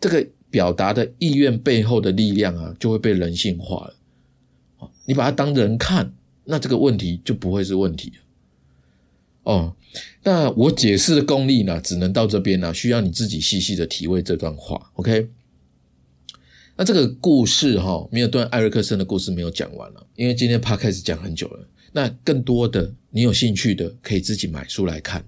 [0.00, 3.94] 这个表达的意愿背后的力量啊，就会被人性化了。
[5.04, 6.12] 你把它当人看，
[6.44, 8.12] 那这个问题就不会是问题。
[9.44, 9.74] 哦，
[10.22, 14.92] 那我解释的功力呢，只能到这边了，需要你自己细细的体会这段话。
[14.94, 15.28] OK，
[16.76, 21.68] 那这个故事哈，米尔顿·艾瑞克森的故事没有讲完了，因为今天他开始讲很久了。
[21.92, 25.24] 那更多的你有兴趣的，可以自己买书来看。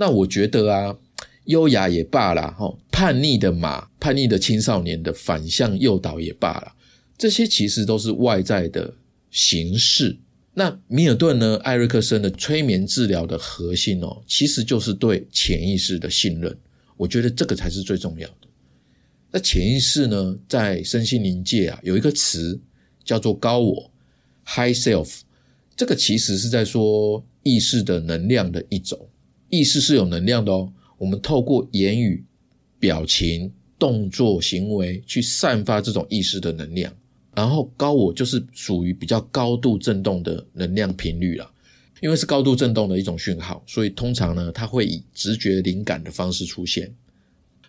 [0.00, 0.96] 那我觉得啊，
[1.44, 6.72] 优雅也罢了，哈，叛逆的马、叛逆的青少年的反向诱导也罢了，
[7.18, 8.94] 这些其实都是外在的
[9.30, 10.16] 形式。
[10.54, 16.56] 那米尔顿呢，艾瑞克森的催眠治疗的核心哦，其实就是对潜意识的信任。
[16.96, 18.48] 我觉得这个才是最重要的。
[19.30, 22.58] 那潜意识呢，在身心灵界啊，有一个词
[23.04, 23.90] 叫做高我
[24.46, 25.20] （High Self），
[25.76, 28.98] 这个其实是在说意识的能量的一种。
[29.50, 32.24] 意识是有能量的哦，我们透过言语、
[32.78, 36.92] 表情、动作、行为去散发这种意识的能量。
[37.34, 41.50] 然后高我就是属于比较高度振动的能量频率了，
[42.00, 46.92] 因为是高度振动的一种讯号，所以通常呢，它会以直觉灵感的方式出现。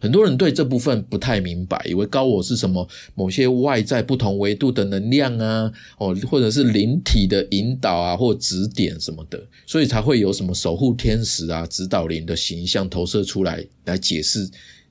[0.01, 14.49] 很多人对这部分不太明白，以为高我是什么某些外在不同维度的能量啊，哦，或者是灵体的引导啊，或指点什么的，所以才会有什么守护天使啊、指导灵的形象投射出来，来解释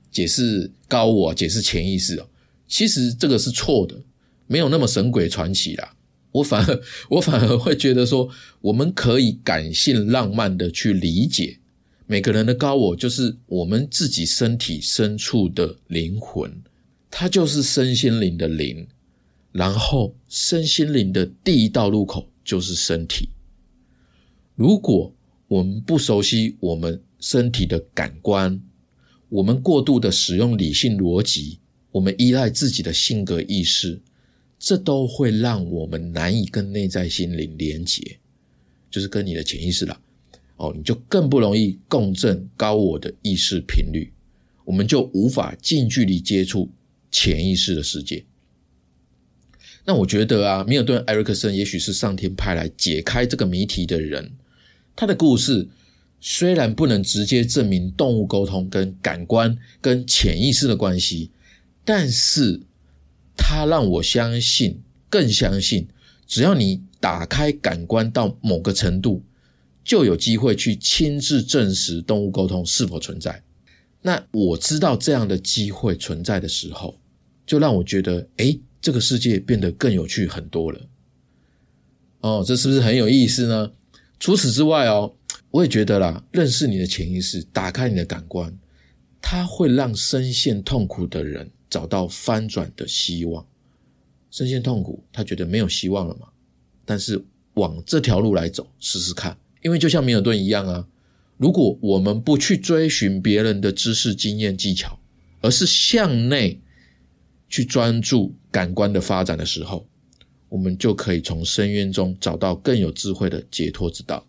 [0.09, 2.25] 解释高我、解释潜意识哦。
[2.67, 4.01] 其实这个是错的，
[4.47, 5.93] 没有那么神鬼传奇啦。
[6.31, 6.81] 我反而
[7.11, 8.29] 我反而会觉得说，
[8.61, 11.57] 我们可以感性浪漫的去理解。
[12.11, 16.61] 每个人的高我就是我们自己身体深处的灵魂，
[17.09, 18.85] 它就是身心灵的灵。
[19.53, 23.29] 然后身心灵的第一道路口就是身体。
[24.55, 25.15] 如果
[25.47, 28.61] 我们不熟悉我们身体的感官，
[29.29, 31.59] 我们过度的使用理性逻辑，
[31.91, 34.01] 我们依赖自己的性格意识，
[34.59, 38.19] 这都会让我们难以跟内在心灵连结，
[38.89, 39.97] 就是跟你的潜意识了。
[40.61, 44.13] 哦，你就更不容易共振高我的意识频率，
[44.63, 46.69] 我们就无法近距离接触
[47.09, 48.23] 潜意识的世界。
[49.83, 54.33] 那我觉得啊，米尔顿·埃瑞克森也许是上天派来解开这个谜题的人。
[54.95, 55.67] 他的故事
[56.19, 61.31] 虽然不能直接证明动物沟通跟感官跟潜意识的关系，
[61.83, 62.61] 但是
[63.35, 65.87] 他让我相信，更相信，
[66.27, 69.23] 只要你打开感官到某个程度。
[69.83, 73.43] 就有机会去亲自证实动物沟通是否存在。
[74.01, 76.99] 那我知道这样的机会存在的时候，
[77.45, 80.81] 就让我觉得，哎，这个世界变得更有趣很多了。
[82.21, 83.71] 哦，这是不是很有意思呢？
[84.19, 85.15] 除此之外哦，
[85.49, 88.55] 我也觉得啦，认识你的潜意识，打开你的感官，
[89.21, 93.45] 它会让深陷痛苦的人找到翻转的希望。
[94.29, 96.27] 深陷痛苦，他觉得没有希望了嘛？
[96.85, 97.23] 但是
[97.55, 99.37] 往这条路来走，试试看。
[99.61, 100.87] 因为就像米尔顿一样啊，
[101.37, 104.99] 如果我们不去追寻别人的知识、经验、技巧，
[105.41, 106.59] 而是向内
[107.49, 109.87] 去专注感官的发展的时候，
[110.49, 114.25] 我们就可以从深渊中找到更有智慧的解脱之道。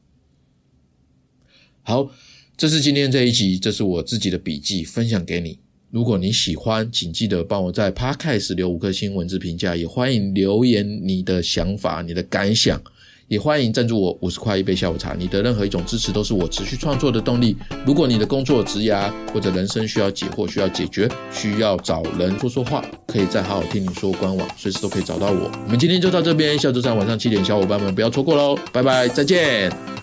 [1.83, 2.11] 好，
[2.57, 5.59] 这是今天这一集，这是我自己的笔记，分享给你。
[5.91, 12.83] 如果你喜欢，请记得帮我在 Podcast 留五颗星文字评价，也欢迎留言你的想法、你的感想。
[13.33, 17.57] 也欢迎赞助我五十块一杯下午茶，你的任何一种支持都是我持续创作的动力。
[17.87, 25.51] 如果你的工作、职涯或者人生需要解惑、需要解决、需要找人说说话，可以再好好听你说官网，随时都可以找到我。
[25.65, 28.55] 我们今天就到这边，下周三晚上七点，小伙伴们不要错过喽！
[28.71, 30.02] 拜拜，再见。